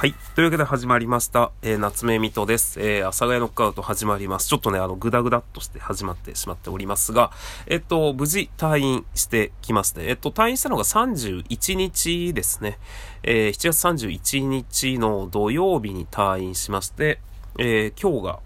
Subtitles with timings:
[0.00, 0.14] はい。
[0.34, 1.52] というわけで始まりました。
[1.60, 2.80] えー、夏目みとです。
[2.80, 4.48] えー、阿佐ヶ谷ノックアウト始まります。
[4.48, 7.32] ちょっとね、あの、ぐだぐだっとして始まってしまっておりますが、
[7.66, 10.06] えっと、無事退院してきますね。
[10.08, 12.78] えっと、退院したのが31日ですね。
[13.24, 17.20] えー、7月31日の土曜日に退院しまして、
[17.58, 18.38] えー、今日が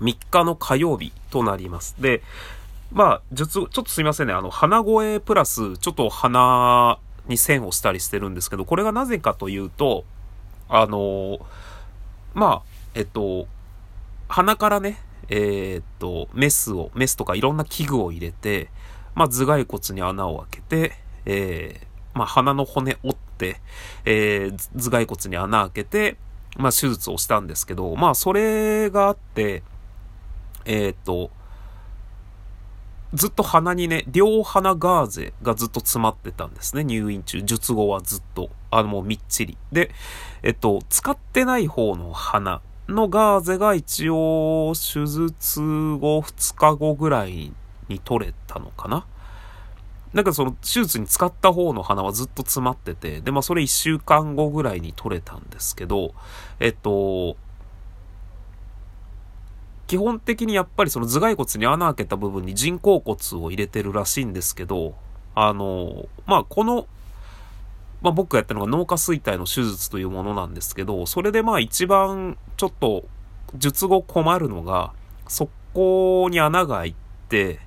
[0.00, 2.00] 3日の火曜日となります。
[2.00, 2.22] で、
[2.92, 4.34] まあ、ちょっとすいませんね。
[4.34, 10.04] あの、鼻声プラス、ちょっと鼻に線をしたりしてるんですけど、これがなぜかというと、
[10.70, 11.44] あの
[12.32, 12.62] まあ、
[12.94, 13.46] えっと、
[14.28, 18.68] 鼻からね、えー、っと、メスを、メスとかいろんな器具を入れて、
[19.14, 20.92] まあ、頭蓋骨に穴を開けて、
[21.26, 23.60] えー、まあ、鼻の骨折って、
[24.04, 26.16] えー、頭蓋骨に穴開けて、
[26.56, 29.64] まあ、手術をしたんですけど、まあ、それがあって、
[30.64, 31.30] え、っと、
[33.12, 37.42] ずっと鼻にね、両鼻ガーゼがずっと詰まってたんですね、入院中。
[37.42, 38.50] 術後はずっと。
[38.70, 39.58] あの、もうみっちり。
[39.72, 39.90] で、
[40.42, 47.52] えっと、使ってない方の鼻のガーゼが一応、手術後2日後ぐらい
[47.88, 49.06] に取れたのかな
[50.12, 56.14] なんかその手術に使った方の鼻はずっと詰まってて、で、まあそれ1週間後ぐらいに取れたんですけど、
[56.58, 57.36] えっと、
[59.90, 64.94] 基本的にやっぱりその頭蓋骨に穴開けた部分に人工骨を入れてるらしいんですけど、
[65.34, 66.86] あの、まあ、この、
[68.00, 73.04] まあ、僕がやったのが脳下垂体の手術というものなんですけど、それでまあ一番ちょっと
[73.56, 74.92] 術後困るのが、
[75.26, 76.94] そこに穴が開い
[77.28, 77.58] て、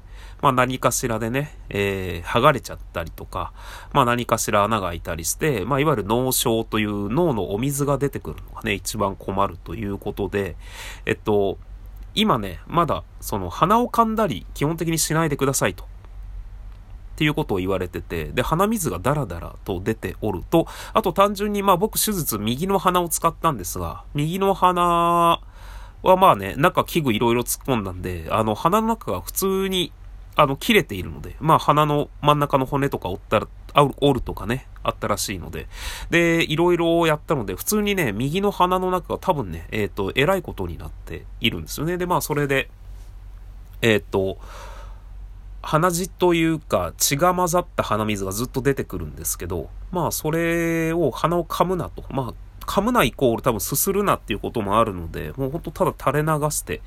[0.42, 3.52] まあ何かしらでね、えー、剥がれちゃったりとか、
[3.92, 10.56] まあ何かしら穴が開いたりして、まあいわゆる脳症という脳のお水が出てくるのがね、一番困るということで、
[11.06, 11.58] えっと、
[12.16, 15.84] 今ね、まだ、その鼻を噛んだり、基本的にしないでくださいと。
[15.84, 15.88] っ
[17.16, 25.42] ていうことを言われてて、で、鼻水がダラダラと出ておると、あと単純に、まあ僕手術右の鼻を使ったんですが、右の鼻
[26.02, 29.92] はまあね、中器具いろいろ突っ込んだんで、あの鼻の中が普通に
[30.36, 35.68] あの、切れているので、まあ、鼻の真ん中の骨とか折ったら、折るとかね、あったらしいので、
[36.10, 41.98] で、いろいろやったので、普通にね、右の鼻の中が多分ね、えっ、ー、と、えらいことになっているんですよね。
[41.98, 42.70] で、まあ、それで、
[43.82, 44.38] えっ、ー、と、
[45.64, 52.04] 鼻血というか血が混ざった鼻水がずっと出てくるんですけど、まあそれを鼻を噛むなと。
[52.10, 52.34] まあ
[52.66, 56.82] 噛むなイコール多分すするなっていうこともあるので、もうほんとただ垂れ流して、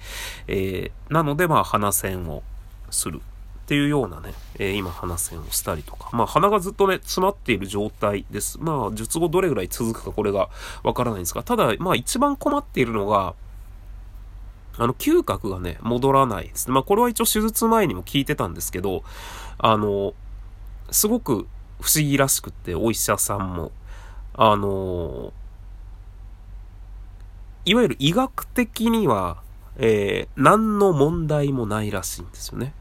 [0.47, 2.43] えー、なのでまあ鼻栓を
[2.91, 3.23] する。
[3.67, 8.61] っていうようなね、えー、今鼻栓をしたりとか、まあ鼻がずっとね、詰まっている状態です。
[8.61, 10.51] まあ術後どれぐらい続くかこれが
[10.85, 13.35] わからないんですが、ただまあ一番困っているのが、
[14.79, 19.03] あの嗅覚がね、戻らないですねまあこれは一応手術前にも聞いてたんですけど、
[19.59, 20.15] あの、
[20.93, 21.49] すごく
[21.81, 23.73] 不思議らしくって、お医者さんも。
[24.35, 25.33] あの、
[27.65, 29.39] いわゆる医学的には、
[29.77, 32.73] えー、何の問題もないらしいんですよね。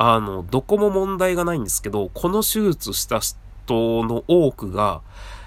[0.00, 5.00] あの、どこも問題がないんですけど、この手術した人の多くが、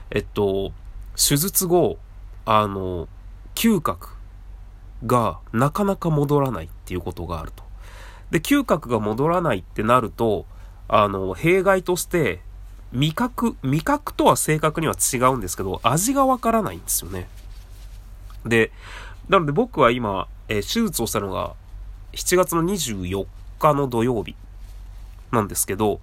[0.10, 0.74] えっと、
[1.16, 1.98] 手術後、
[2.44, 3.08] あの、
[3.56, 4.10] 嗅覚
[5.06, 7.64] がなかなか戻らないっていうことがあると。
[8.32, 10.46] で、嗅覚が戻らないってなると、
[10.90, 12.42] あの、弊害として、
[12.92, 17.30] 味覚、味覚とは正確には違うんですけど、味がわからないんですよね。
[18.46, 18.74] で、
[19.30, 21.54] なので僕は今、えー、手術をしたのが
[22.12, 23.26] 7月の24
[23.62, 24.36] 日の土曜日
[25.32, 26.00] なんですけど、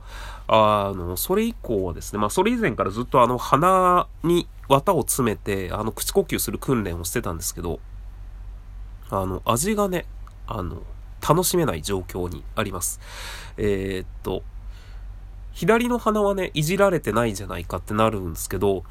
[0.47, 7.81] あの、それ以降はですね、まあ、それ以前からずっとあの、鼻に綿を詰めて、あの、口呼吸する訓練をしてたんですけど、
[9.11, 10.07] あの、味がね、
[10.47, 10.83] あの、
[11.27, 13.01] 楽しめない状況にあります。
[13.57, 14.43] えー、っと、
[15.53, 18.85] 左の鼻はね、いじられてないじゃないかってなるんですけど、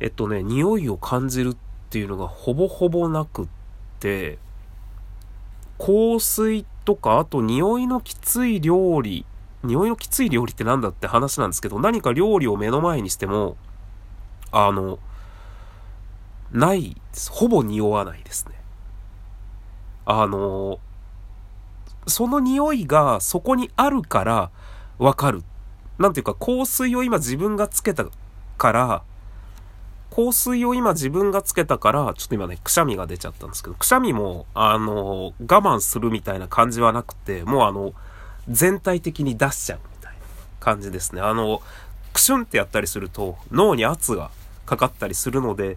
[0.00, 1.56] えっとね、匂いを感じるっ
[1.90, 3.46] ていうのがほぼほぼなくっ
[4.00, 4.38] て、
[5.78, 9.24] 香水とか、あと匂いのきつい料理、
[9.62, 13.56] 匂いのきつい料理って何だって話なんですけど、何か料理を目の前にしても、
[14.50, 14.98] あの、
[16.52, 17.30] ないです。
[17.30, 18.54] ほぼ匂わないですね。
[20.06, 20.78] あの、
[22.06, 24.50] その匂いがそこにあるから
[24.98, 25.44] わかる。
[25.98, 28.06] なんていうか、香水を今自分がつけた
[28.56, 29.02] から、
[30.14, 37.92] 香水を今自分がつけたから、ちょっと今ね、くしゃみが出ちゃったんですけど、くしゃみも、あの、我慢するみたいな感じはなくて、もうあの、
[38.48, 40.18] 全体的に出しちゃうみたいな
[40.60, 41.20] 感じですね。
[41.20, 41.62] あの、
[42.12, 44.30] クシュンってやったりすると、脳に圧が
[44.66, 45.76] かかったりするので、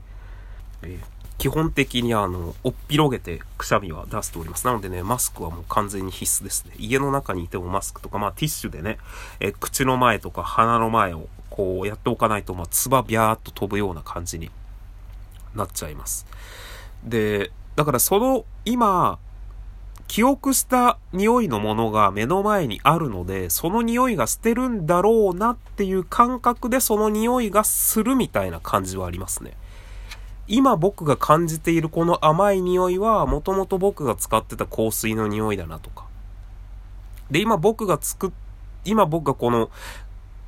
[0.82, 1.00] え、
[1.38, 4.66] 基本的にあの、おっぴろげてくしゃみは出しております。
[4.68, 6.74] なのでね、マスクはもう完全に必須ですね。
[6.78, 8.98] 家の中にいてもマスクとか、まあティッシュでね、
[9.40, 14.50] え、口の前とか鼻の前をこうやっておかないと、まあ、唾ビャーっと飛ぶような感じに
[15.54, 16.26] なっちゃいます。
[17.04, 19.20] で、だからその今、
[20.08, 29.54] 記憶した匂いのものが目の前にあるので、その匂いが捨てるんだろうなっていう感覚でその匂いがするみたいな感じはありますね。
[30.48, 36.06] 今僕が感じているこの甘い匂いは、もともと僕が使ってた香水の匂いだなとか。
[37.30, 38.32] で、今僕が作っ、
[38.84, 39.70] 今僕がこの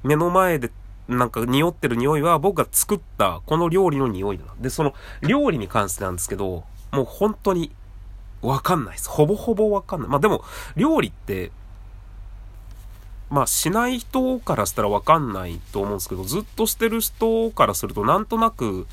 [0.03, 0.71] 目の前で
[1.07, 4.53] なんか匂ってる匂いは僕が作ったこの料理の匂いだな。
[4.59, 7.71] で、その料理に関してなんですけど、もう本当に
[8.41, 9.09] わかんないです。
[9.09, 10.09] ほぼほぼわかんない。
[10.09, 10.43] まあでも、
[10.75, 11.51] 料理って、
[13.29, 18.85] まあしない人からしたらわかんないと思うんですけど、ずっとしてる人からするとなんとなく、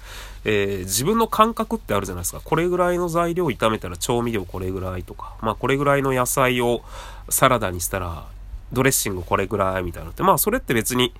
[0.44, 2.40] えー、自分の感覚ってあるじゃないですか。
[2.42, 6.80] これぐらいの材料炒めたら調味料これぐらいとか、まあこれぐらいの野菜を
[7.28, 8.26] サラダにしたら
[8.72, 11.12] ドレッシングこれぐらいみたいなのって、まあそれって別に、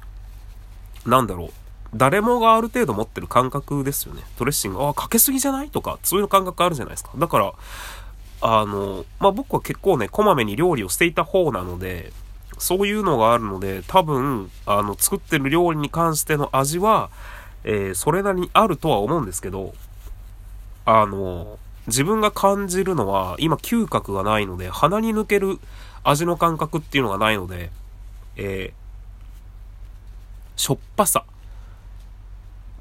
[1.07, 1.51] なんだろう。
[1.95, 4.23] 誰もがある程度持ってる感覚ですよね。
[4.39, 5.71] ドレッシング、ああ、かけすぎじゃない？
[5.71, 7.11] とか、そういう感覚あるじゃないですか。
[7.17, 7.53] だから、
[8.43, 12.13] あの、まあ、僕は結構ね、こまめに料理をしていた方なので、
[12.59, 17.11] そういうのがあるので、多分、あの、作ってる料理に関しての味は、
[17.65, 19.75] えー、それなりにあるとは思うんですけど、
[20.85, 25.59] あの、自分が感じるのは、今嗅覚がないので、鼻に抜ける
[26.05, 27.71] 味の感覚っていうのがないので、
[28.37, 28.80] えー、
[30.61, 31.25] しょっぱさ、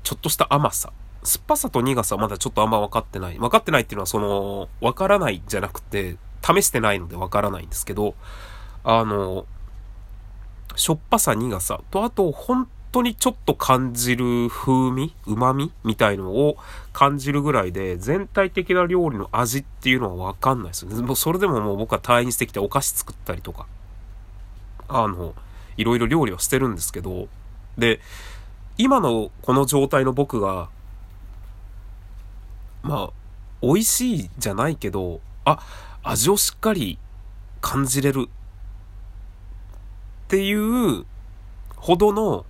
[0.03, 0.91] ちょっとした甘さ、
[1.23, 3.39] 酸っぱさと苦さはまだちょっとあんま分かってない。
[3.39, 8.15] 分かってないっていうのはその、分からないじゃなくて、試してないので分からないんですけど、
[8.83, 9.45] あの、
[10.75, 16.57] しょっぱさ苦さと、あと本当にちょっと感じる風味旨味みたいのを
[16.91, 21.01] 感じるぐらいで、全体的な料理の味っていうのは分かんないですよね。
[21.01, 23.67] もうそれでももう僕は退院してきてお菓子作ったりとか、
[24.89, 25.33] あの、
[25.77, 27.29] いろいろ料理はしてるんですけど、
[27.79, 28.01] で、
[28.77, 30.69] 今のこの状態の僕が
[32.83, 33.13] まあ、
[33.61, 35.59] 美味しいじゃないけど、あ、
[36.03, 36.97] 味をしっかり
[37.61, 41.05] 感じれるっていう
[41.75, 42.45] ほどの、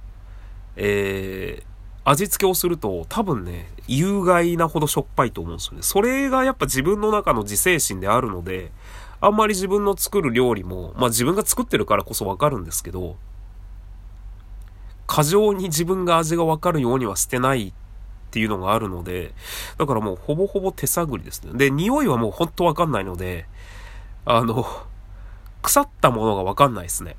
[0.76, 1.64] えー、
[2.06, 5.81] 味付けをすると多分ね、有害なほどしょっぱいと思うんですよね。
[5.81, 8.72] それがやっぱ自分の中の自制心であるので、
[9.22, 13.18] あんまり自分の作る料理も、まあ自分が作ってるからこそわかるんですけど、
[15.09, 17.73] 過剰に自分が味がわかるようにはしてないっ
[18.29, 19.33] ていうのがあるので、
[19.79, 21.53] だからもうほぼほぼ手探りですね。
[21.56, 23.47] で、匂いはもうほんとわかんないので、
[24.25, 24.67] あの、
[25.63, 27.15] 腐ったものがわかんないですね。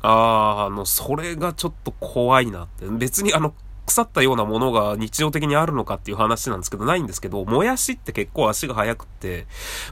[0.00, 2.86] あー、あの、それがちょっと怖いなって。
[2.86, 3.52] 別にあの、
[3.88, 9.46] 腐ったようなものが日常的にあるのかっていう話なんですけど、ないんですけど、もやしって結構足が速くって、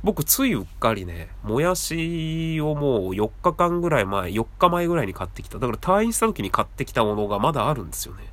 [0.05, 5.59] 僕ついうっかりね、もやしをもう4日間ぐらい前、4日前ぐらいに買ってきた。
[5.59, 8.25] だから退院した時に買ってきたものがまだあるんですよね。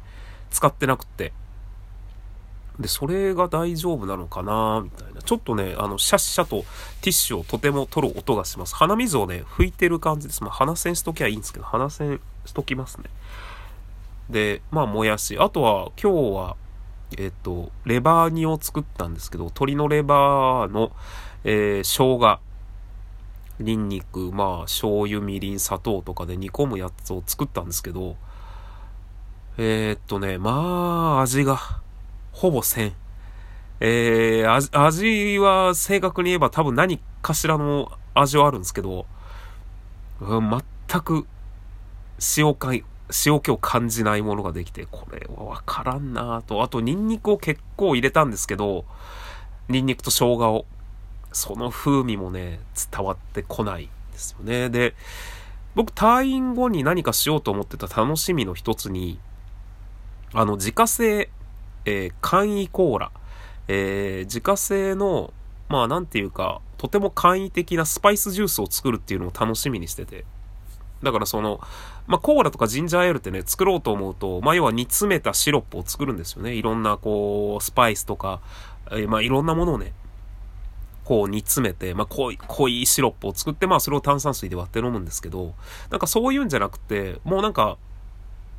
[0.52, 1.34] 使ってなくって。
[2.80, 5.22] で、それが大丈夫なのかなみたいな。
[5.22, 6.64] ちょっとね、あの、シャッシャと
[7.02, 8.76] ティッシュをとても取る音がします。
[8.76, 10.44] 鼻水をね、拭いてる感じです。
[10.44, 13.06] まあ、鼻栓しときゃいいんですけど、鼻栓しときますね。
[14.30, 15.38] で、まあ、もやし。
[15.38, 16.56] あとは、今日は、
[17.18, 20.92] えっ、と、レバー煮を作ったんですけど、鶏のレバーの、
[21.44, 22.40] えー、生姜、
[23.60, 28.16] ニンニク、まあ、醤油、みりん、砂糖とかで煮込むやつを作ったんですけど、
[29.58, 31.60] えー、っとね、まあ、味が、
[32.32, 32.94] ほぼ1000。
[33.80, 39.06] えー、味は正確に言えば多分何かしらの味はあるんですけど、
[40.22, 40.50] うん、
[40.90, 41.26] 全く
[42.38, 42.82] 塩感、
[43.26, 46.64] 塩気を感じないものができて、これはわからんなと。
[46.64, 48.86] あと、ニンニクを結構入れたんですけど、
[49.70, 50.66] ニンニクと生姜を。
[51.36, 52.60] その風味もね、
[52.92, 54.70] 伝わってこないですよね。
[54.70, 54.94] で、
[55.74, 59.20] 僕退院後に何かしようと思ってた楽しみの一つに、
[60.34, 61.30] あの、自家製
[61.86, 63.12] えー、簡易コーラ、
[63.68, 65.34] えー、自家製の、
[65.70, 70.26] まあなんていうか、とても簡易的なスパイスジュースを作るっていうのを楽しみにしてて。
[71.04, 71.60] だからその、
[72.08, 76.54] まあコーラとかジンジャーエールってね、作ろうと思うと、まあ要は煮詰めたシロップを作るんですよね。
[76.54, 78.42] いろんなこう、スパイスとか、
[78.92, 79.94] え、まあいろんなものをね、
[81.04, 85.54] こう煮詰めて、まあ濃い、濃いシロップを作って、まあそれを炭酸水で割って飲むんですけど、
[85.90, 87.78] なんかそういうんじゃなくて、もうなんか、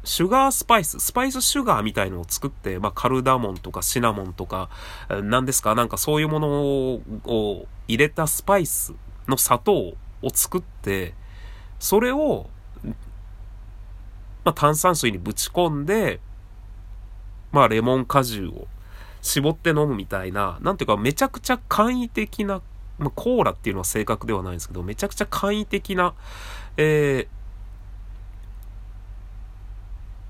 [0.04, 4.68] シュガースパイス、スパイスシュガーみたいのを作って、まあ、カルダモンとかシナモンとか、
[5.08, 8.94] 何ですかなんかそういうものを入れたスパイス
[9.26, 9.96] の砂糖を
[10.32, 11.14] 作って、
[11.78, 12.48] それを、
[14.44, 16.20] まあ、炭酸水にぶち込んで、
[17.52, 18.66] まあ、レモン果汁を
[19.22, 22.60] 絞って飲むみたいな、なんていうか、めちゃくちゃ簡易的な、
[22.98, 26.14] まあ、コーラっていうのは正確ではないんですけど、めちゃくちゃ簡易的な、
[26.76, 27.28] えー、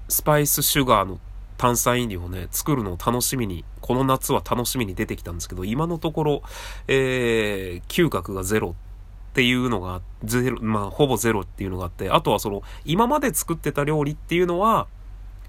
[0.09, 1.19] スパイスシュガーの
[1.57, 6.43] 炭酸飲料をね、作るのを楽しみに、この夏は楽しみに出てきたんですけど、今のところ、
[6.87, 8.71] えー、嗅覚がゼロ。
[8.71, 8.94] って
[9.35, 14.87] っていうのが、ゼロ、まあ、ほぼゼロっていうのがあって、あとはその、今まで作ってた料理っていうのは、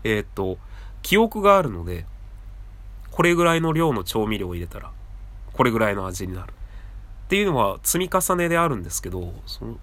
[0.03, 0.57] えー、っと、
[1.03, 2.07] 記憶があるので、
[3.11, 4.91] これぐらいの量の調味料を入れたら、
[5.53, 6.51] これぐらいの味になる。
[7.25, 9.77] っていうのは積み重ねであるんですけど、その、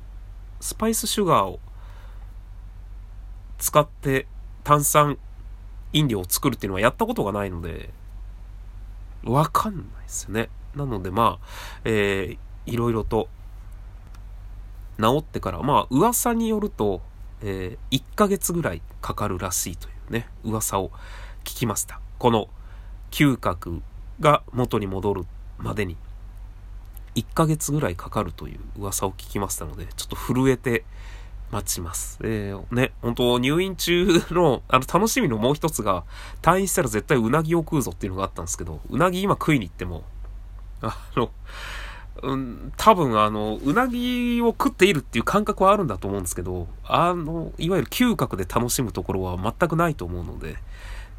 [0.58, 1.60] スパイスシュガーを
[3.58, 4.26] 使って
[4.64, 5.16] 炭酸
[5.92, 7.90] 飲料を作るっていうのはやったことがないので、
[9.22, 10.48] わかんないですよね。
[10.74, 11.46] なのでまあ、
[11.84, 13.28] えー、いろいろと
[15.02, 17.00] 治ってから、まあ噂によると、
[17.42, 20.90] えー、1ヶ月ぐらいかかるらしいというね、噂を
[21.44, 22.00] 聞きました。
[22.18, 22.48] この
[23.10, 23.82] 嗅覚
[24.20, 25.24] が元に戻る
[25.58, 25.96] までに
[27.14, 30.84] 1ヶ月ぐらいかかるという噂を聞きましたので、ちょっと震えて
[31.50, 32.18] 待ちます。
[32.22, 36.04] えー、ね、本当入院中の、あの、楽しみのもう一つが、
[36.40, 40.04] 退院したら絶対うなぎを食うぞっていうのがあったんですけど、うなぎ今食いに行っても、
[40.80, 41.30] あの、
[42.20, 50.56] うん、多分あの、うなぎを食っているっていう感覚はあるんだと思うんですけど、あの、いわゆる嗅覚で楽しむところは全くないと思うので、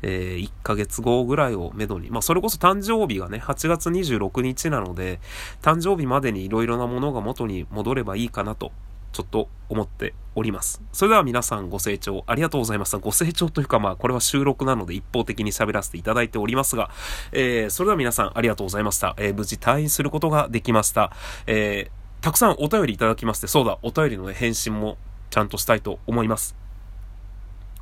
[0.03, 5.19] えー、1ヶ月後ぐらいをめどに、まあ、それこそ誕生日がね、8月26日なので、
[5.61, 8.71] 誕生日までにいろいろなものが元に戻ればいいかなと、
[9.13, 10.81] ちょっと思っております。
[10.91, 12.97] それでは皆さんご清聴ありがとうございました。
[12.97, 16.89] ご清聴というかまあこれは収録なので一方的に喋らせていただいておりますが、
[17.31, 19.15] えー、それでは皆さんありがとうございました。
[19.17, 21.11] えー、無事退院することができました。
[21.47, 24.97] えー、たくさんお便りいただきまして、そうだ、お便りの、ね、返信も
[25.29, 26.55] ちゃんとしたいと思います。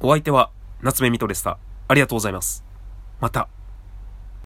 [0.01, 1.57] お相手は夏目みとでした。
[1.87, 2.63] ありがとうございます。
[3.19, 3.60] また。